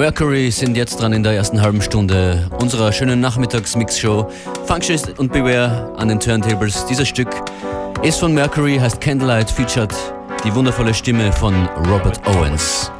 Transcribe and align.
Mercury 0.00 0.50
sind 0.50 0.78
jetzt 0.78 0.98
dran 0.98 1.12
in 1.12 1.22
der 1.22 1.34
ersten 1.34 1.60
halben 1.60 1.82
Stunde 1.82 2.48
unserer 2.58 2.90
schönen 2.90 3.20
Nachmittagsmix-Show. 3.20 4.30
Functionist 4.64 5.18
und 5.18 5.30
Beware 5.30 5.94
an 5.98 6.08
den 6.08 6.18
Turntables. 6.18 6.86
Dieses 6.86 7.06
Stück 7.06 7.28
ist 8.02 8.18
von 8.18 8.32
Mercury, 8.32 8.78
heißt 8.78 8.98
Candlelight, 9.02 9.50
featured 9.50 9.94
die 10.42 10.54
wundervolle 10.54 10.94
Stimme 10.94 11.30
von 11.34 11.68
Robert 11.86 12.18
Owens. 12.26 12.90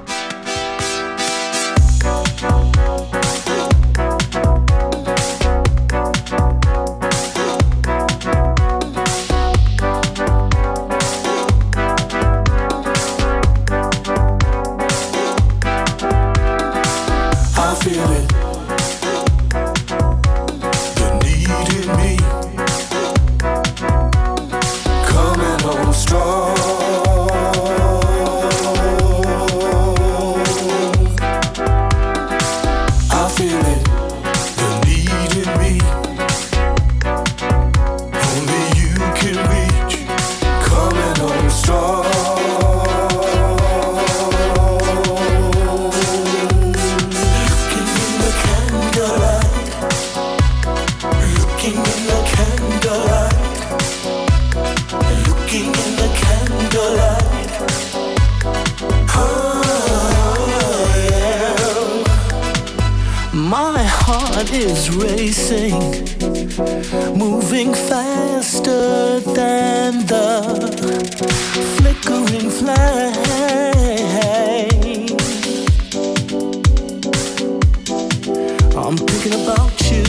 I'm 78.91 78.97
thinking 78.97 79.35
about 79.45 79.81
you 79.89 80.03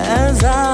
as 0.00 0.42
I 0.42 0.71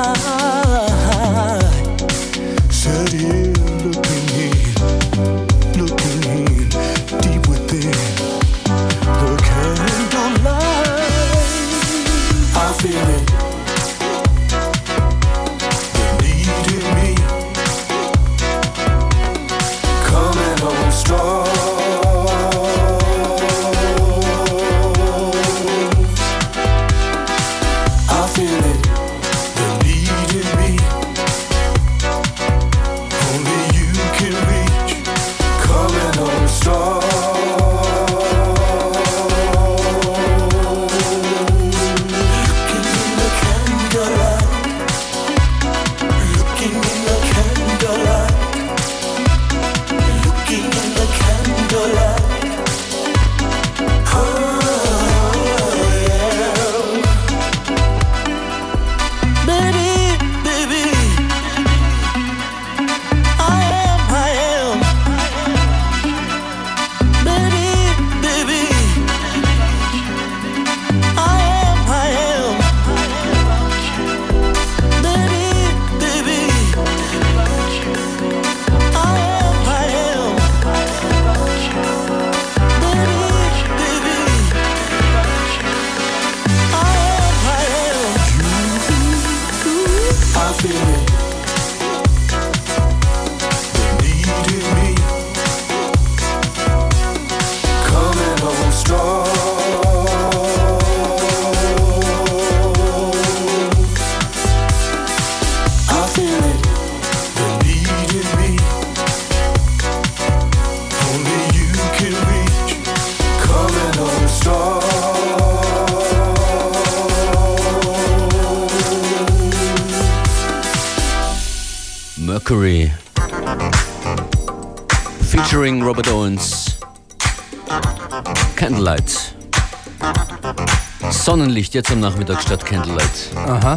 Sonnenlicht 131.11 131.75
jetzt 131.75 131.91
am 131.91 132.01
Nachmittag 132.01 132.41
statt 132.43 132.65
Candlelight. 132.65 133.31
Aha. 133.35 133.77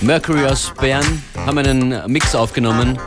Mercury 0.00 0.46
aus 0.46 0.72
Bern 0.80 1.22
haben 1.46 1.58
einen 1.58 2.10
Mix 2.10 2.34
aufgenommen. 2.34 2.98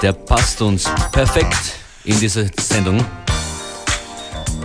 Der 0.00 0.12
passt 0.12 0.62
uns 0.62 0.84
perfekt 1.12 1.74
in 2.04 2.18
diese 2.18 2.50
Sendung. 2.60 2.98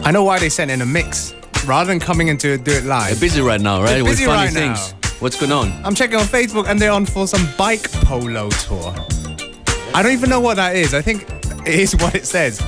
I 0.05 0.11
know 0.11 0.23
why 0.23 0.39
they 0.39 0.49
sent 0.49 0.71
in 0.71 0.81
a 0.81 0.85
mix 0.85 1.33
rather 1.67 1.87
than 1.87 1.99
coming 1.99 2.29
in 2.29 2.37
to 2.37 2.57
do 2.57 2.71
it 2.71 2.85
live. 2.85 3.09
They're 3.09 3.19
busy 3.19 3.41
right 3.41 3.61
now, 3.61 3.81
right? 3.81 3.89
They're 3.89 4.03
busy 4.03 4.25
With 4.25 4.35
funny 4.35 4.45
right 4.47 4.53
things. 4.53 4.93
now. 4.93 5.09
What's 5.19 5.37
going 5.39 5.51
on? 5.51 5.73
I'm 5.83 5.95
checking 5.95 6.17
on 6.17 6.25
Facebook 6.25 6.67
and 6.69 6.79
they're 6.79 6.91
on 6.93 7.05
for 7.05 7.27
some 7.27 7.47
bike 7.57 7.91
polo 8.05 8.49
tour. 8.49 8.93
I 9.93 10.01
don't 10.03 10.13
even 10.13 10.29
know 10.29 10.39
what 10.39 10.55
that 10.57 10.75
is. 10.75 10.93
I 10.93 11.01
think 11.01 11.25
it 11.65 11.75
is 11.75 11.95
what 11.95 12.15
it 12.15 12.25
says. 12.25 12.61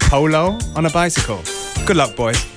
Polo 0.00 0.58
on 0.74 0.86
a 0.86 0.90
bicycle. 0.90 1.40
Good 1.84 1.96
luck, 1.96 2.14
boys. 2.14 2.51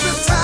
every 0.00 0.22
time. 0.22 0.37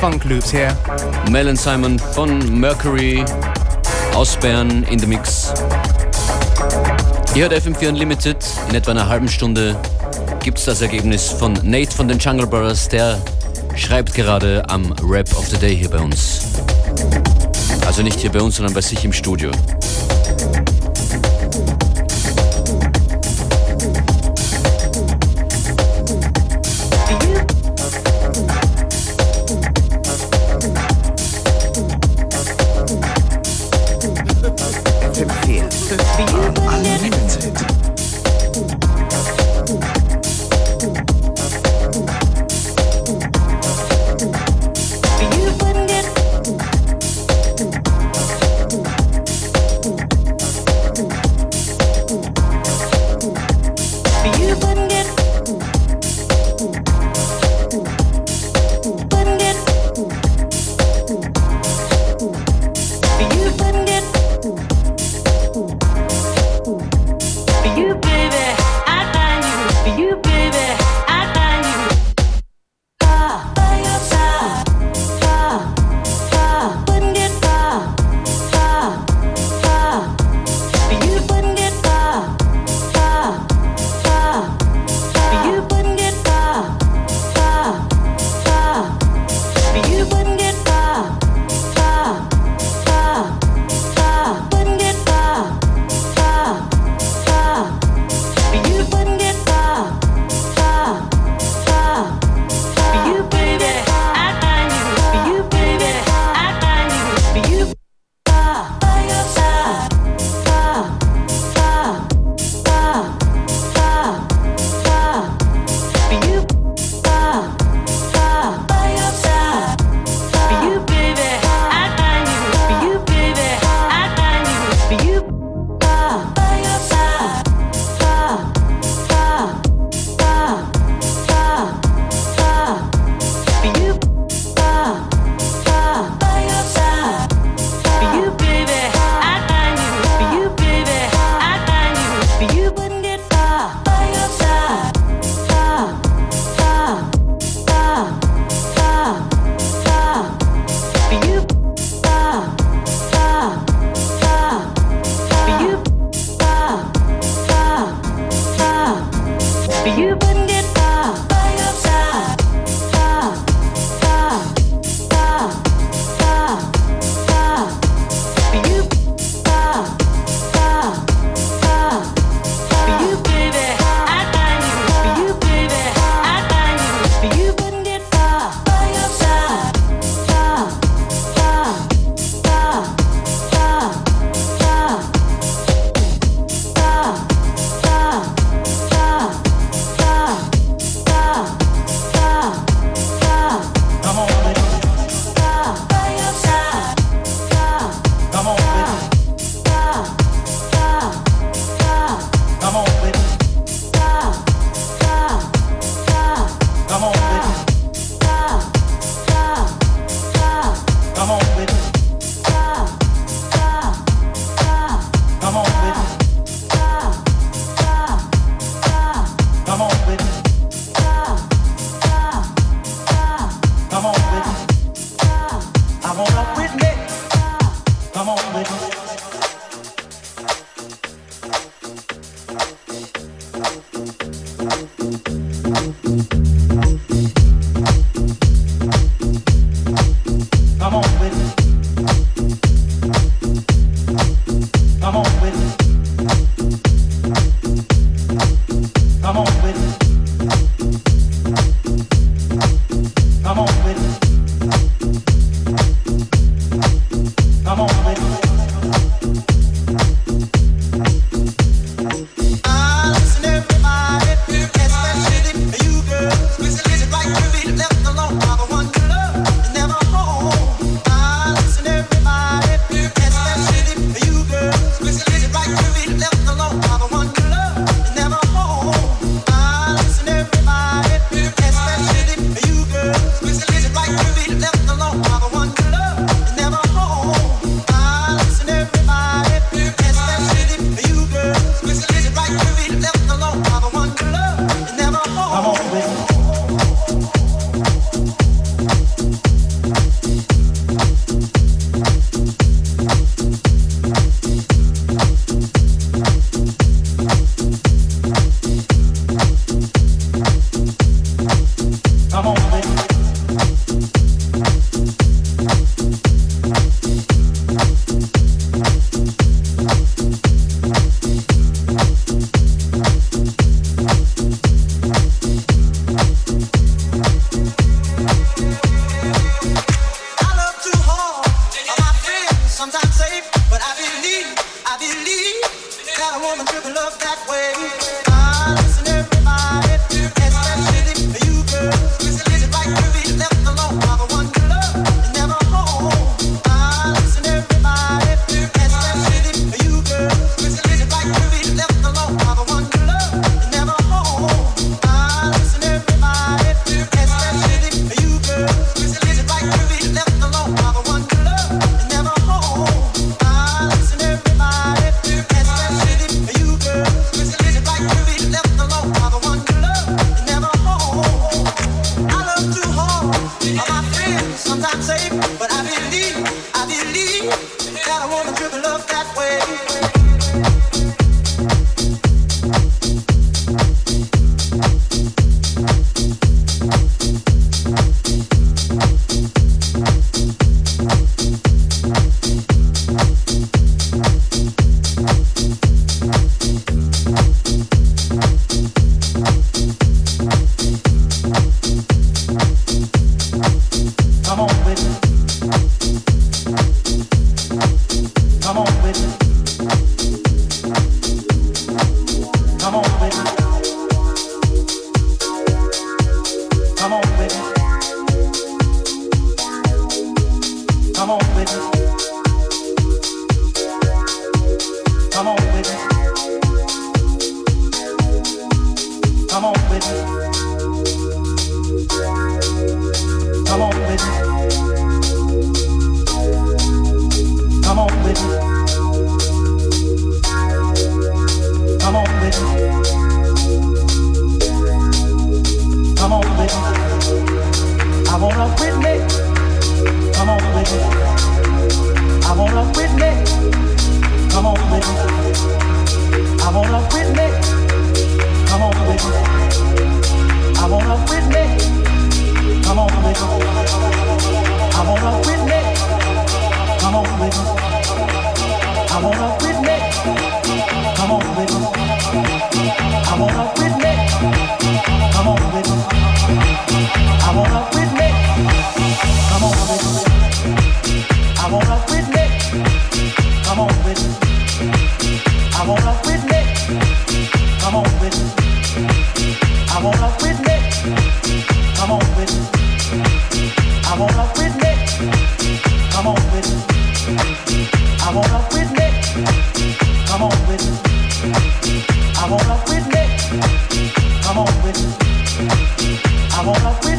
Funk 0.00 0.24
loops 0.24 0.50
here. 0.50 0.74
Mel 1.30 1.54
Simon 1.56 1.98
von 1.98 2.58
Mercury 2.58 3.24
aus 4.14 4.36
Bern 4.36 4.82
in 4.84 4.98
the 4.98 5.06
Mix. 5.06 5.52
Ihr 7.34 7.42
hört 7.42 7.52
FM4 7.52 7.90
Unlimited. 7.90 8.36
In 8.68 8.74
etwa 8.74 8.92
einer 8.92 9.08
halben 9.08 9.28
Stunde 9.28 9.76
gibt 10.42 10.58
es 10.58 10.64
das 10.64 10.80
Ergebnis 10.80 11.28
von 11.30 11.52
Nate 11.62 11.94
von 11.94 12.08
den 12.08 12.18
Jungle 12.18 12.46
Brothers. 12.46 12.88
Der 12.88 13.18
schreibt 13.80 14.14
gerade 14.14 14.68
am 14.68 14.92
Rap 15.02 15.34
of 15.36 15.48
the 15.48 15.56
Day 15.56 15.74
hier 15.74 15.88
bei 15.88 15.98
uns. 15.98 16.42
Also 17.86 18.02
nicht 18.02 18.20
hier 18.20 18.30
bei 18.30 18.40
uns, 18.40 18.56
sondern 18.56 18.74
bei 18.74 18.80
sich 18.82 19.04
im 19.04 19.12
Studio. 19.12 19.50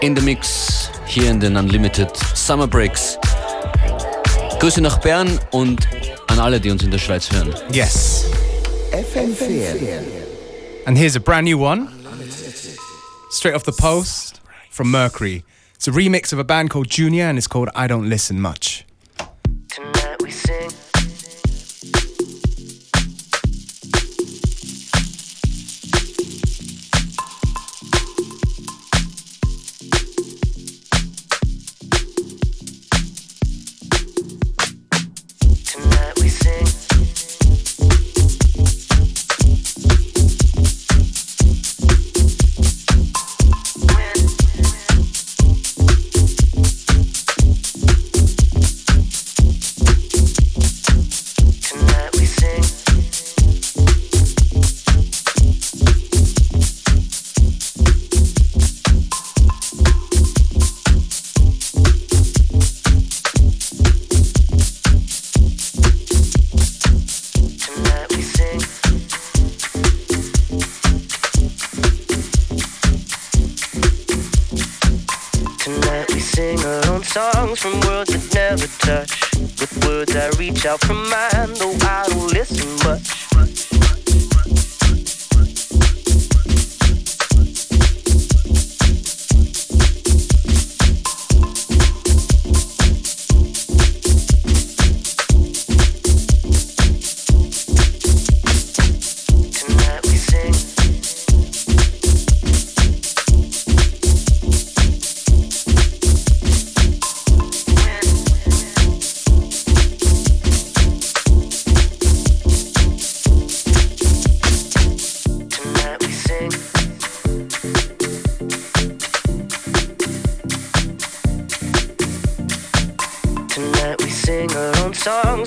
in 0.00 0.14
the 0.14 0.22
Mix 0.22 0.90
hier 1.06 1.30
in 1.30 1.40
den 1.40 1.56
Unlimited 1.56 2.16
Summer 2.34 2.66
Breaks. 2.66 3.18
Grüße 4.60 4.80
nach 4.80 4.98
Bern 4.98 5.38
und 5.50 5.88
an 6.28 6.38
alle, 6.38 6.60
die 6.60 6.70
uns 6.70 6.82
in 6.82 6.90
der 6.90 6.98
Schweiz 6.98 7.30
hören. 7.30 7.54
Yes. 7.72 8.26
FM4. 8.92 9.76
And 10.86 10.96
here's 10.96 11.16
a 11.16 11.20
brand 11.20 11.46
new 11.46 11.58
one. 11.58 11.88
Straight 13.30 13.54
off 13.54 13.64
the 13.64 13.72
post 13.72 14.40
from 14.70 14.90
Mercury. 14.90 15.44
It's 15.74 15.88
a 15.88 15.92
remix 15.92 16.32
of 16.32 16.38
a 16.38 16.44
band 16.44 16.70
called 16.70 16.88
Junior 16.88 17.26
and 17.26 17.38
it's 17.38 17.48
called 17.48 17.68
I 17.74 17.86
Don't 17.86 18.08
Listen 18.08 18.40
Much. 18.40 18.84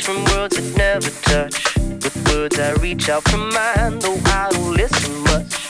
from 0.04 0.24
words 0.26 0.56
that 0.56 0.78
never 0.78 1.10
touch. 1.22 1.76
With 1.78 2.34
words 2.34 2.60
I 2.60 2.74
reach 2.82 3.10
out 3.10 3.24
for 3.30 3.38
mine, 3.38 4.00
though 4.00 4.20
I 4.26 4.50
don't 4.52 4.74
listen 4.74 5.14
much. 5.24 5.61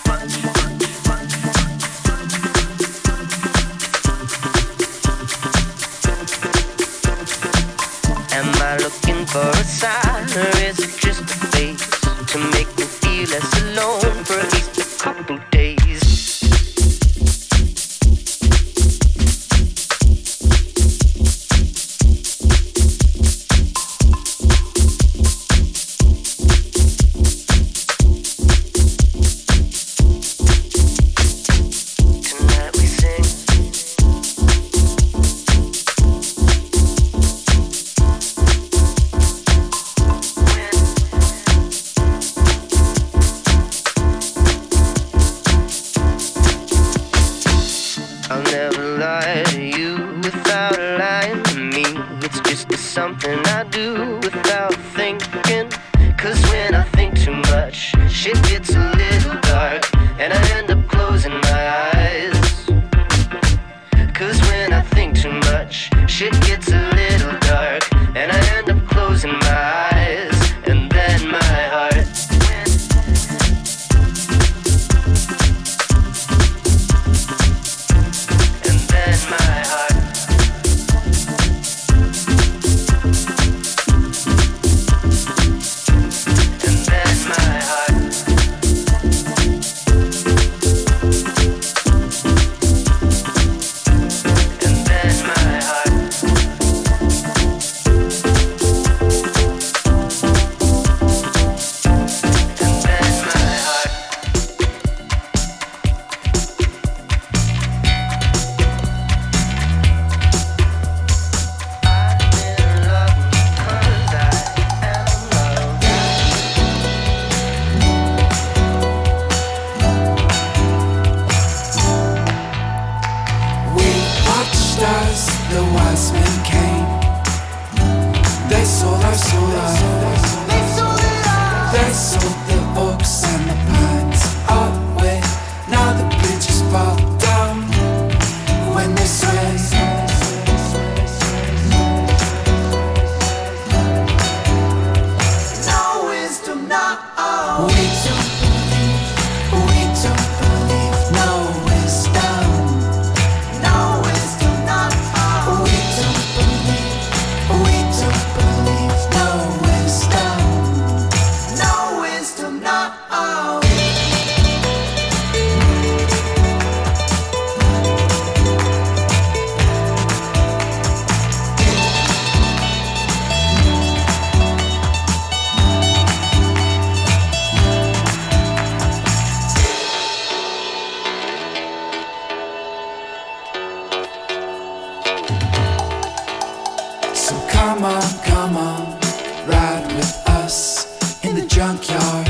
Come 187.62 187.84
on, 187.86 188.02
come 188.24 188.58
on, 188.58 189.00
ride 189.48 189.86
with 189.96 190.12
us 190.30 191.24
in 191.24 191.36
the 191.36 191.46
junkyard 191.46 192.28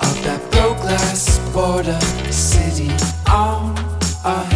of 0.00 0.14
that 0.24 0.40
broke 0.50 0.78
glass 0.78 1.38
border 1.52 2.00
city 2.32 2.88
on 3.28 3.76
our 4.24 4.53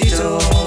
she 0.00 0.08
told 0.16 0.59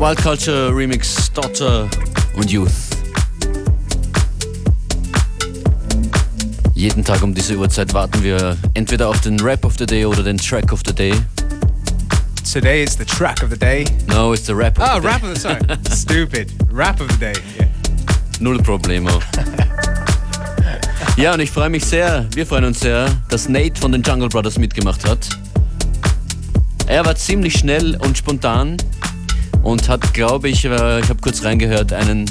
Der 0.00 0.08
Wild 0.08 0.22
Culture 0.22 0.74
Remix 0.74 1.30
Daughter 1.34 1.86
und 2.34 2.50
Youth. 2.50 2.70
Jeden 6.74 7.04
Tag 7.04 7.22
um 7.22 7.34
diese 7.34 7.54
Uhrzeit 7.58 7.92
warten 7.92 8.22
wir 8.22 8.56
entweder 8.72 9.10
auf 9.10 9.20
den 9.20 9.38
Rap 9.40 9.62
of 9.62 9.74
the 9.78 9.84
Day 9.84 10.06
oder 10.06 10.22
den 10.22 10.38
Track 10.38 10.72
of 10.72 10.80
the 10.86 10.94
Day. 10.94 11.12
Today 12.50 12.82
it's 12.82 12.96
the 12.96 13.04
track 13.04 13.42
of 13.42 13.50
the 13.50 13.58
day. 13.58 13.84
No, 14.08 14.32
it's 14.32 14.46
the 14.46 14.54
Rap 14.54 14.78
of 14.78 14.88
Oh, 14.88 14.94
the 14.94 15.00
Day. 15.02 15.06
rap 15.06 15.22
of 15.22 15.34
the 15.34 15.38
sorry. 15.38 15.60
Stupid. 15.94 16.50
Rap 16.72 16.98
of 16.98 17.10
the 17.10 17.18
day. 17.18 17.34
Yeah. 17.58 17.66
Null 18.40 18.56
Problemo. 18.62 19.10
ja, 21.18 21.34
und 21.34 21.40
ich 21.40 21.50
freue 21.50 21.68
mich 21.68 21.84
sehr, 21.84 22.26
wir 22.34 22.46
freuen 22.46 22.64
uns 22.64 22.80
sehr, 22.80 23.06
dass 23.28 23.50
Nate 23.50 23.78
von 23.78 23.92
den 23.92 24.02
Jungle 24.02 24.30
Brothers 24.30 24.56
mitgemacht 24.58 25.06
hat. 25.06 25.28
Er 26.86 27.04
war 27.04 27.14
ziemlich 27.16 27.52
schnell 27.58 27.96
und 27.96 28.16
spontan 28.16 28.78
und 29.62 29.88
hat, 29.88 30.12
glaube 30.14 30.48
ich, 30.48 30.64
äh, 30.64 31.00
ich 31.00 31.08
habe 31.08 31.20
kurz 31.20 31.44
reingehört, 31.44 31.92
einen 31.92 32.26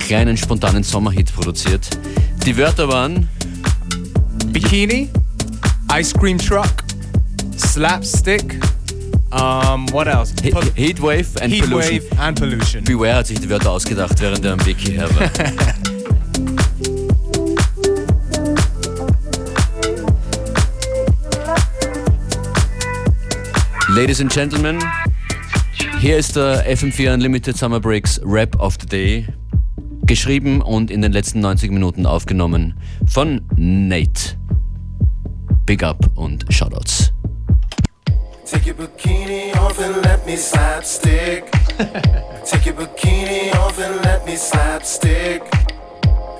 kleinen 0.00 0.36
spontanen 0.36 0.82
Sommerhit 0.82 1.34
produziert. 1.34 1.88
Die 2.44 2.56
Wörter 2.56 2.88
waren 2.88 3.28
Bikini, 4.46 5.08
ice 5.98 6.12
cream 6.18 6.38
truck, 6.38 6.84
slapstick. 7.56 8.60
Um, 9.32 9.90
what 9.92 10.06
else? 10.06 10.32
He- 10.42 10.52
Heatwave 10.76 11.26
and 11.42 11.52
heat 11.52 11.64
Pollution. 11.68 12.00
wave 12.00 12.18
and 12.18 12.38
pollution. 12.38 12.84
Beware 12.84 13.16
hat 13.16 13.26
sich 13.26 13.40
die 13.40 13.50
Wörter 13.50 13.70
ausgedacht, 13.72 14.18
während 14.20 14.44
er 14.44 14.52
am 14.52 14.64
Weg 14.64 14.76
hierher 14.78 15.08
war. 15.14 15.28
Ladies 23.88 24.20
and 24.20 24.30
Gentlemen, 24.30 24.78
hier 26.00 26.18
ist 26.18 26.36
der 26.36 26.66
FM4 26.66 27.14
Unlimited 27.14 27.56
Summer 27.56 27.80
Breaks 27.80 28.20
Rap 28.24 28.60
of 28.60 28.76
the 28.80 28.86
Day. 28.86 29.26
Geschrieben 30.02 30.60
und 30.62 30.90
in 30.90 31.02
den 31.02 31.12
letzten 31.12 31.40
90 31.40 31.70
Minuten 31.70 32.06
aufgenommen 32.06 32.78
von 33.06 33.42
Nate. 33.56 34.36
Big 35.64 35.82
Up 35.82 35.98
und 36.14 36.44
Shoutouts. 36.48 37.12
Take 38.48 38.70
your 38.70 38.74
bikini 38.74 39.52
off 39.58 39.78
and 39.80 40.04
let 40.04 40.24
me 40.26 40.36
slapstick. 40.36 41.50
Take 42.44 42.66
your 42.66 42.76
bikini 42.76 43.52
off 43.56 43.78
and 43.78 44.04
let 44.04 44.24
me 44.24 44.36
slapstick. 44.36 45.42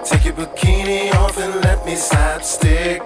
Take 0.05 0.25
your 0.25 0.35
bikini 0.35 1.13
off 1.17 1.37
and 1.39 1.65
let 1.65 1.85
me 1.85 1.97
slapstick. 1.97 3.03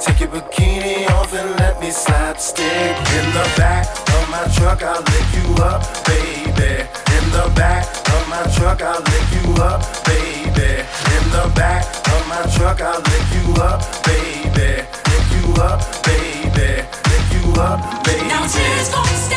Take 0.00 0.20
your 0.20 0.30
bikini 0.30 1.08
off 1.10 1.32
and 1.32 1.50
let 1.60 1.80
me 1.80 1.90
slapstick. 1.90 2.66
In 2.66 3.32
the 3.32 3.54
back 3.56 4.11
my 4.32 4.48
truck, 4.56 4.82
I'll 4.82 5.02
lick 5.12 5.28
you 5.36 5.62
up, 5.62 5.84
baby. 6.08 6.88
In 6.88 7.24
the 7.36 7.52
back 7.54 7.84
of 7.84 8.22
my 8.32 8.40
truck, 8.56 8.80
I'll 8.80 9.04
lick 9.12 9.28
you 9.36 9.44
up, 9.60 9.84
baby. 10.08 10.80
In 10.80 11.24
the 11.36 11.52
back 11.54 11.84
of 11.84 12.20
my 12.32 12.40
truck, 12.56 12.80
I'll 12.80 13.04
lick 13.12 13.28
you 13.36 13.44
up, 13.60 13.84
baby. 14.08 14.88
Lick 15.12 15.28
you 15.36 15.44
up, 15.60 15.84
baby. 16.08 16.80
Lick 17.12 17.26
you 17.36 17.44
up, 17.60 17.78
baby. 18.08 18.24
Now 18.32 18.48
tears 18.48 18.88
gonna 18.88 19.20
stay. 19.20 19.36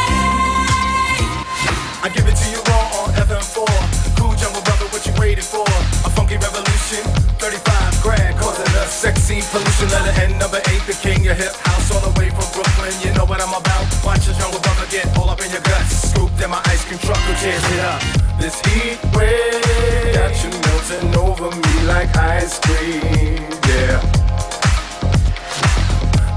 I 2.00 2.08
give 2.16 2.24
it 2.32 2.38
to 2.39 2.48
you 2.56 2.62
raw 2.72 3.04
on 3.04 3.10
FM4. 3.20 3.68
Cool 4.16 4.34
jungle 4.39 4.64
brother, 4.64 4.88
what 4.96 5.06
you 5.06 5.12
waiting 5.20 5.43
for? 5.43 5.68
A 6.08 6.10
funky 6.16 6.38
revolution, 6.39 7.04
35 7.43 8.00
grand, 8.02 8.39
causing 8.39 8.72
a 8.80 8.88
sexy 8.88 9.43
pollution. 9.52 9.89
Letter 9.91 10.16
N 10.24 10.39
number 10.39 10.62
eight, 10.72 10.84
the 10.88 10.96
king 11.04 11.28
of 11.28 11.36
hip 11.36 11.52
house, 11.68 11.91
all 11.91 12.00
the 12.00 12.18
way 12.18 12.30
from 12.30 12.48
Brooklyn. 12.56 12.96
You 13.04 13.12
know 13.12 13.26
what 13.26 13.41
I'm 13.43 13.52
about. 13.52 13.84
Watch 14.06 14.28
your 14.28 14.36
jungle 14.39 14.62
brother 14.62 14.85
get 14.96 15.18
all 15.18 15.30
up 15.30 15.41
in 15.43 15.52
your 15.52 15.62
guts. 15.62 16.10
Scooped 16.10 16.41
in 16.41 16.50
my 16.50 16.62
ice 16.72 16.86
cream 16.86 17.00
truck, 17.00 17.20
who 17.28 17.34
tears 17.43 17.66
it 17.76 17.82
up? 17.84 18.00
This 18.39 18.56
heat 18.64 19.00
wave 19.12 20.16
got 20.16 20.32
you 20.39 20.52
melting 20.64 21.12
over 21.20 21.52
me 21.52 21.76
like 21.84 22.16
ice 22.16 22.60
cream, 22.64 23.43
yeah. 23.68 24.00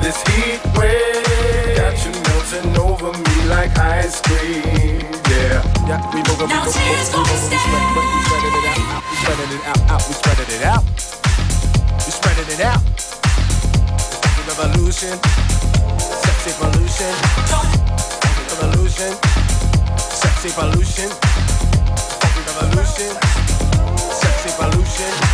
This 0.03 0.19
heat 0.27 0.59
wave 0.75 1.77
got 1.79 1.95
you 2.03 2.13
melting 2.27 2.75
over 2.83 3.11
me 3.15 3.37
like 3.47 3.79
ice 3.79 4.21
cream, 4.27 5.07
yeah. 5.31 5.63
Yeah, 5.87 6.03
we 6.11 6.19
move 6.27 6.43
Now 6.51 6.65
tears 6.67 7.11
gonna 7.15 7.39
stay. 7.39 7.55
we 7.55 8.19
spreading 8.27 8.55
it 8.59 8.67
out, 8.67 9.03
we 9.07 9.15
spreading 9.23 9.51
it 9.55 9.63
out, 9.71 9.81
out, 9.93 10.03
we 10.09 10.15
spreading 10.19 10.51
it 10.57 10.63
out. 10.67 10.85
We 12.05 12.11
spreading 12.11 12.51
it 12.55 12.61
out. 12.61 12.83
Sexy 14.03 14.43
revolution, 14.51 15.15
sexy 16.25 16.51
pollution, 16.59 17.13
sexy 17.15 17.79
revolution, 17.79 17.88
sexy 18.59 20.51
pollution, 20.51 21.11
sexy 22.21 22.41
revolution, 22.47 23.15
sexy 24.11 24.51
pollution. 24.59 25.29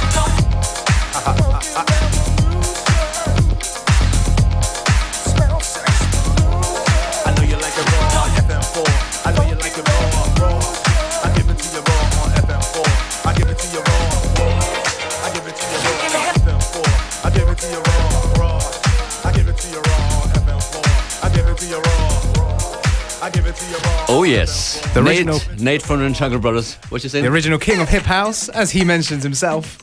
Oh 24.09 24.25
yes. 24.25 24.81
The 24.95 25.01
Nate, 25.01 25.27
original- 25.27 25.41
Nate 25.59 25.83
von 25.83 25.99
den 26.01 26.15
Jungle 26.15 26.39
Brothers. 26.39 26.77
What 26.91 27.03
you 27.05 27.11
The 27.11 27.27
original 27.29 27.59
king 27.59 27.81
of 27.81 27.89
hip 27.89 28.05
house, 28.05 28.49
as 28.49 28.71
he 28.71 28.85
mentions 28.85 29.23
himself. 29.23 29.79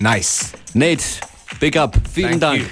Nice. 0.00 0.52
Nate, 0.74 1.20
big 1.60 1.76
up. 1.76 1.96
Vielen 2.12 2.38
Thank 2.38 2.40
Dank. 2.40 2.62
you. 2.62 2.68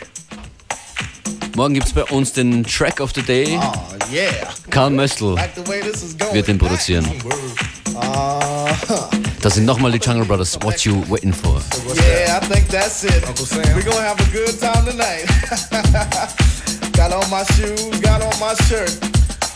Morgen 1.57 1.75
gibt's 1.75 1.93
bei 1.93 2.03
uns 2.11 2.33
den 2.33 2.65
Track 2.65 3.01
of 3.01 3.13
the 3.15 3.23
Day. 3.23 3.59
Oh, 3.61 3.73
yeah. 4.11 4.53
Karl 4.71 4.91
Möstl 4.91 5.35
Like 5.35 5.55
the 5.55 5.63
way 5.71 5.81
this 5.81 6.03
is 6.03 6.15
going. 6.17 6.35
wird 6.35 6.49
den 6.49 6.59
produzieren. 6.59 7.07
Uh, 7.95 8.69
Das 9.41 9.55
sind 9.55 9.65
nochmal 9.67 9.93
die 9.93 9.99
Jungle 9.99 10.25
Brothers. 10.25 10.59
What 10.63 10.85
you 10.85 11.03
waiting 11.09 11.33
for? 11.33 11.61
Yeah, 11.95 12.39
I 12.43 12.47
think 12.47 12.69
that's 12.69 13.05
it. 13.05 13.23
We're 13.75 13.83
gonna 13.85 14.01
have 14.03 14.19
a 14.21 14.31
good 14.33 14.59
time 14.61 14.85
tonight. 14.85 15.27
got 16.97 17.13
on 17.13 17.29
my 17.31 17.45
shoes, 17.55 18.01
got 18.01 18.21
on 18.23 18.39
my 18.41 18.55
shirt. 18.67 18.91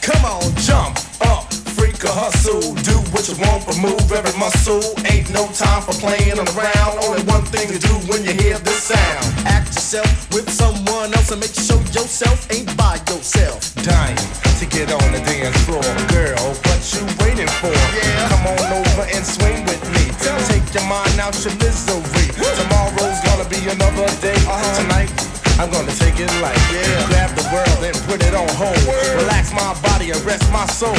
Come 0.02 0.24
on, 0.24 0.42
jump 0.56 0.96
up, 1.26 1.52
freak 1.76 2.02
a 2.04 2.12
hustle. 2.12 2.74
Do 2.82 2.96
what 3.12 3.28
you 3.28 3.36
want, 3.42 3.66
but 3.66 3.76
move 3.78 4.06
every 4.12 4.36
muscle. 4.38 4.82
Ain't 5.10 5.30
no 5.32 5.46
time 5.52 5.82
for 5.82 5.94
playing 5.98 6.38
around. 6.38 6.92
Only 7.04 7.22
one 7.24 7.44
thing 7.48 7.68
to 7.68 7.78
do 7.78 7.94
when 8.10 8.24
you 8.24 8.32
hear 8.32 8.58
this 8.58 8.90
sound. 8.90 9.24
Act 9.46 9.68
yourself 9.74 10.10
with 10.32 10.48
someone 10.50 11.12
else 11.14 11.30
and 11.30 11.40
make 11.40 11.54
sure 11.54 11.80
yourself 11.92 12.50
ain't 12.52 12.70
by 12.76 12.96
yourself. 13.08 13.74
Dying 13.82 14.16
to 14.58 14.66
get 14.66 14.90
on 14.92 15.06
the 15.12 15.20
dance 15.22 15.56
floor. 15.64 15.84
Girl, 16.10 16.38
what 16.66 16.80
you 16.94 17.02
waiting 17.22 17.50
for? 17.60 17.72
Yeah. 17.72 18.28
Come 18.28 18.44
on 18.52 18.64
over 18.80 19.06
and 19.14 19.24
swing 19.24 19.64
with 19.64 19.82
me. 19.94 20.04
Take 20.48 20.74
your 20.74 20.84
mind 20.84 21.18
out 21.20 21.34
your 21.44 21.54
misery. 21.56 22.28
Tomorrow's 22.36 23.20
gonna 23.24 23.48
be 23.48 23.60
another 23.68 24.08
day. 24.20 24.36
Uh-huh. 24.44 24.82
Tonight, 24.82 25.10
I'm 25.58 25.70
gonna 25.72 25.90
take 25.90 26.14
it 26.20 26.30
light. 26.38 26.54
Yeah. 26.70 27.06
Grab 27.10 27.34
the 27.34 27.42
world 27.50 27.82
and 27.82 27.96
put 28.06 28.22
it 28.22 28.32
on 28.32 28.46
hold. 28.54 28.78
Relax 29.18 29.52
my 29.52 29.74
body 29.82 30.12
and 30.12 30.22
rest 30.22 30.46
my 30.52 30.64
soul. 30.66 30.94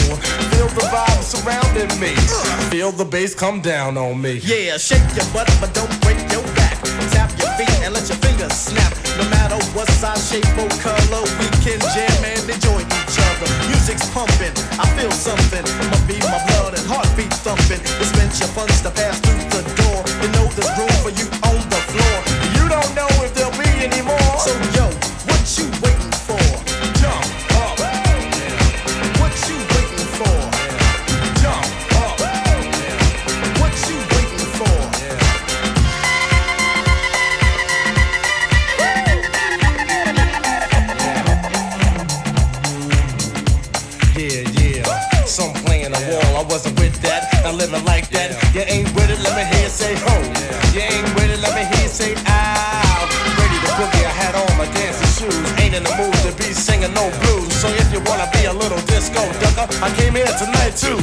Feel 0.52 0.68
the 0.76 0.84
vibe 0.92 1.24
surrounding 1.24 1.88
me. 1.96 2.12
Feel 2.68 2.92
the 2.92 3.06
bass 3.06 3.34
come 3.34 3.62
down 3.62 3.98
on 3.98 4.22
me. 4.22 4.42
Yeah, 4.44 4.76
shake 4.78 5.08
your 5.16 5.24
butt, 5.32 5.48
but 5.62 5.74
don't 5.74 5.96
break 6.04 6.20
your 6.28 6.44
back. 6.60 6.76
Tap 7.16 7.32
your 7.40 7.48
feet 7.56 7.72
and 7.88 7.94
let 7.94 8.04
your 8.10 8.20
fingers 8.20 8.52
snap. 8.52 8.92
No 9.16 9.24
matter 9.32 9.56
what 9.72 9.88
size, 9.96 10.28
shape, 10.28 10.44
or 10.60 10.68
color, 10.84 11.24
we 11.40 11.48
can 11.64 11.80
jam 11.96 12.20
and 12.28 12.44
enjoy 12.44 12.84
each 12.84 13.16
other. 13.16 13.48
Music's 13.72 14.12
pumping, 14.12 14.52
I 14.76 14.84
feel 15.00 15.12
something. 15.12 15.64
My 15.88 16.00
beat, 16.04 16.24
my 16.28 16.40
blood, 16.52 16.76
and 16.76 16.84
heartbeat 16.84 17.32
thumping. 17.32 17.80
Dispense 17.96 18.44
your 18.44 18.50
funds 18.52 18.82
to 18.84 18.92
pass 18.92 19.24
through 19.24 19.40
the 19.56 19.79
You 20.08 20.30
know 20.32 20.48
there's 20.56 20.72
room 20.78 20.96
for 21.04 21.12
you 21.12 21.28
on 21.44 21.60
the 21.70 21.80
floor. 21.92 22.18
You 22.56 22.70
don't 22.70 22.96
know 22.96 23.10
if 23.26 23.34
there'll 23.34 23.52
be 23.52 23.70
any 23.84 24.02
more. 24.02 24.40
So 24.40 24.52
yo, 24.76 24.86
what 25.28 25.44
you 25.58 26.09
me 49.40 49.46
hear 49.56 49.64
you 49.64 49.72
say 49.72 49.96
ho. 49.96 50.16
You 50.76 50.84
ain't 50.84 51.08
ready, 51.16 51.38
let 51.40 51.56
me 51.56 51.64
hear 51.72 51.84
you 51.88 51.92
say 52.00 52.12
ow. 52.28 53.08
Ready 53.40 53.58
to 53.64 53.72
boogie, 53.80 54.04
I 54.04 54.12
had 54.12 54.36
on 54.36 54.52
my 54.60 54.68
dancing 54.76 55.12
shoes. 55.16 55.48
Ain't 55.64 55.76
in 55.76 55.84
the 55.84 55.94
mood 55.96 56.16
to 56.28 56.32
be 56.36 56.52
singing 56.52 56.94
no 56.94 57.08
blues. 57.24 57.48
So 57.56 57.68
if 57.72 57.88
you 57.94 58.04
wanna 58.04 58.28
be 58.36 58.46
a 58.52 58.54
little 58.54 58.82
disco 58.92 59.24
ducker, 59.40 59.68
I 59.80 59.90
came 59.96 60.16
here 60.16 60.34
tonight 60.36 60.76
too. 60.76 61.00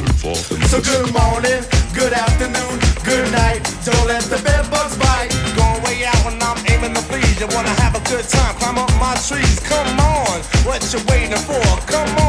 So 0.69 0.77
good 0.81 1.09
morning, 1.17 1.61
good 1.97 2.13
afternoon, 2.13 2.77
good 3.01 3.25
night. 3.33 3.65
Don't 3.85 4.05
let 4.05 4.21
the 4.29 4.39
bed 4.45 4.69
bugs 4.69 4.97
bite. 5.01 5.33
Going 5.57 5.81
way 5.85 6.05
out 6.05 6.21
when 6.25 6.37
I'm 6.41 6.59
aiming 6.69 6.93
to 6.93 7.01
please. 7.09 7.41
You 7.41 7.47
wanna 7.55 7.73
have 7.81 7.95
a 7.97 8.03
good 8.05 8.25
time, 8.29 8.53
climb 8.61 8.77
up 8.77 8.91
my 9.01 9.15
trees. 9.27 9.57
Come 9.65 9.97
on, 9.97 10.37
what 10.67 10.81
you 10.93 10.99
waiting 11.09 11.41
for? 11.49 11.65
Come 11.89 12.11
on, 12.21 12.26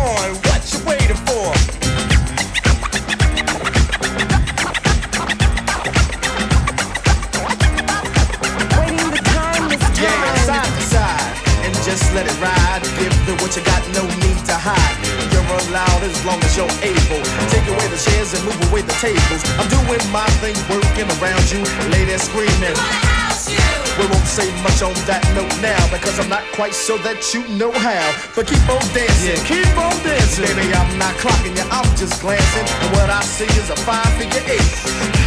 the 17.98 18.10
chairs 18.10 18.34
and 18.34 18.44
move 18.44 18.60
away 18.70 18.82
the 18.82 18.92
tables. 19.00 19.42
I'm 19.58 19.68
doing 19.68 20.02
my 20.12 20.26
thing, 20.38 20.54
working 20.70 21.08
around 21.18 21.44
you, 21.50 21.60
ladies 21.90 22.22
screaming. 22.22 22.76
We 23.98 24.06
won't 24.06 24.26
say 24.26 24.46
much 24.62 24.82
on 24.82 24.94
that 25.10 25.22
note 25.34 25.50
now 25.60 25.78
because 25.90 26.18
I'm 26.20 26.28
not 26.28 26.44
quite 26.54 26.74
sure 26.74 26.98
that 26.98 27.34
you 27.34 27.42
know 27.58 27.72
how. 27.72 28.06
But 28.36 28.46
keep 28.46 28.62
on 28.70 28.82
dancing, 28.94 29.42
keep 29.44 29.66
on 29.76 29.94
dancing. 30.06 30.46
Baby, 30.46 30.70
I'm 30.74 30.98
not 30.98 31.14
clocking 31.18 31.56
you, 31.56 31.66
I'm 31.70 31.88
just 31.96 32.20
glancing. 32.22 32.66
And 32.86 32.90
what 32.94 33.10
I 33.10 33.22
see 33.22 33.50
is 33.58 33.70
a 33.70 33.76
five 33.76 34.06
figure 34.14 34.42
eight. 34.46 35.17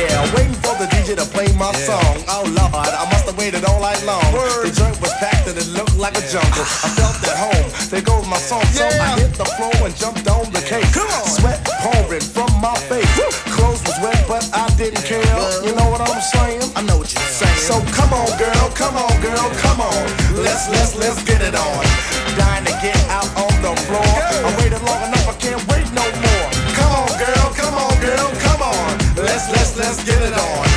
Yeah, 0.00 0.24
waiting 0.32 0.56
for 0.64 0.72
the 0.80 0.88
DJ 0.88 1.12
to 1.20 1.28
play 1.28 1.52
my 1.60 1.68
song. 1.84 2.24
Oh 2.24 2.48
Lord, 2.56 2.72
I 2.72 3.04
must 3.12 3.28
have 3.28 3.36
waited 3.36 3.68
all 3.68 3.84
night 3.84 4.00
long. 4.08 4.24
The 4.64 4.72
joint 4.72 4.96
was 4.96 5.12
packed 5.20 5.44
and 5.44 5.60
it 5.60 5.68
looked 5.76 5.92
like 6.00 6.16
a 6.16 6.24
jungle. 6.24 6.64
I 6.64 6.88
felt 6.96 7.20
at 7.28 7.36
home. 7.36 7.68
There 7.92 8.00
goes 8.00 8.24
my 8.24 8.40
song. 8.40 8.64
So 8.72 8.88
I 8.88 9.20
hit 9.20 9.36
the 9.36 9.44
floor 9.60 9.76
and 9.84 9.92
jumped 9.92 10.24
on 10.24 10.48
the 10.56 10.64
cake. 10.64 10.88
Come 10.96 11.04
on. 11.04 11.28
Sweat 11.28 11.60
pouring 11.84 12.24
from 12.24 12.48
my 12.64 12.72
face. 12.88 13.12
Clothes 13.52 13.84
was 13.84 14.00
wet, 14.00 14.16
but 14.24 14.40
I 14.56 14.72
didn't 14.80 15.04
care. 15.04 15.20
You 15.60 15.76
know 15.76 15.92
what 15.92 16.00
I'm 16.00 16.16
saying? 16.32 16.64
I 16.72 16.80
know 16.80 16.96
what 16.96 17.12
you're 17.12 17.28
saying. 17.36 17.60
So 17.60 17.76
come 17.92 18.16
on, 18.16 18.32
girl, 18.40 18.72
come 18.72 18.96
on, 18.96 19.12
girl, 19.20 19.52
come 19.60 19.84
on. 19.84 20.00
Let's 20.40 20.64
let's 20.72 20.96
let's 20.96 21.20
get 21.28 21.44
it 21.44 21.52
on. 21.52 21.84
Dying 22.40 22.64
to 22.64 22.72
get 22.80 22.96
out 23.12 23.28
on 23.36 23.52
the 23.60 23.76
floor. 23.84 24.00
I 24.00 24.48
waited 24.64 24.80
long 24.80 25.12
enough, 25.12 25.28
I 25.28 25.36
can't 25.36 25.60
wait 25.68 25.84
no 25.92 26.08
more. 26.08 26.48
Come 26.72 26.92
on, 27.04 27.12
girl, 27.20 27.46
come 27.52 27.76
on, 27.76 27.92
girl. 28.00 28.39
Let's 29.16 29.48
let's 29.50 29.76
let's 29.76 30.04
get 30.04 30.22
it 30.22 30.34
on. 30.38 30.69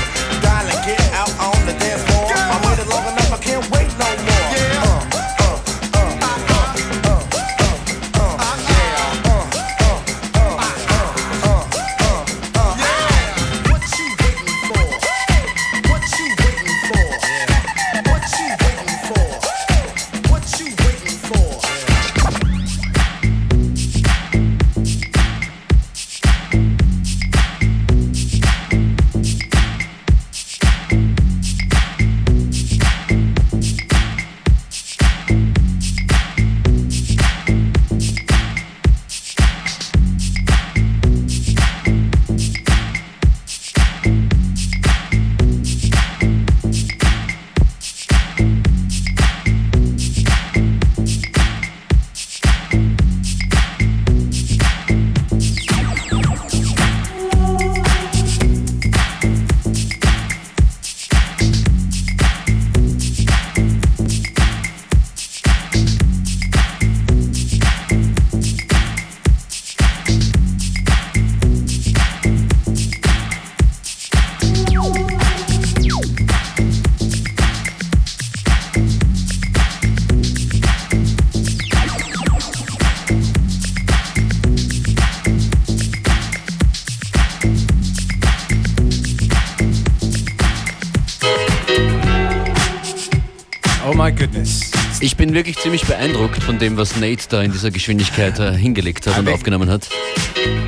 Bin 95.34 95.40
wirklich 95.40 95.58
ziemlich 95.58 95.84
beeindruckt 95.86 96.44
von 96.44 96.60
dem, 96.60 96.78
was 96.78 96.96
Nate 96.98 97.28
da 97.28 97.42
in 97.42 97.52
dieser 97.52 97.72
Geschwindigkeit 97.72 98.38
äh, 98.38 98.56
hingelegt 98.56 99.08
hat 99.08 99.18
und 99.18 99.26
think- 99.26 99.36
aufgenommen 99.36 99.68
hat. 99.68 99.90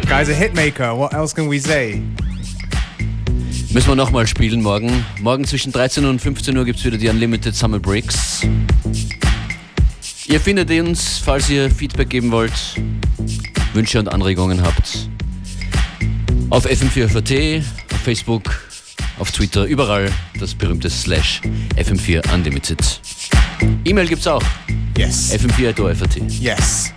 Guy's 0.08 0.28
a 0.28 0.32
hitmaker. 0.32 0.98
What 0.98 1.14
else 1.14 1.36
can 1.36 1.52
we 1.52 1.60
say? 1.60 2.02
Müssen 3.70 3.90
wir 3.90 3.96
nochmal 3.96 4.26
spielen 4.26 4.64
morgen. 4.64 5.06
Morgen 5.22 5.46
zwischen 5.46 5.72
13 5.72 6.04
und 6.06 6.20
15 6.20 6.58
Uhr 6.58 6.66
gibt 6.66 6.80
es 6.80 6.86
wieder 6.86 6.98
die 6.98 7.10
Unlimited 7.10 7.54
Summer 7.54 7.78
Breaks. 7.78 8.42
Ihr 10.26 10.40
findet 10.40 10.72
uns, 10.72 11.20
falls 11.24 11.48
ihr 11.48 11.70
Feedback 11.70 12.10
geben 12.10 12.32
wollt, 12.32 12.52
Wünsche 13.76 14.00
und 14.00 14.08
Anregungen 14.12 14.64
habt, 14.64 15.10
Auf 16.50 16.66
FM4FAT, 16.66 17.62
auf 17.94 18.00
Facebook, 18.04 18.66
auf 19.20 19.32
Twitter, 19.32 19.66
überall 19.66 20.12
das 20.40 20.56
berühmte 20.56 20.90
Slash 20.90 21.42
FM4 21.78 22.34
Unlimited. 22.34 22.80
E-Mail 23.86 24.08
gibt's 24.08 24.26
auch. 24.26 24.42
Yes. 24.98 25.32
FM4.at. 25.32 26.18
Yes. 26.32 26.92